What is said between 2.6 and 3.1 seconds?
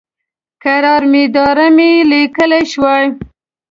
شوای.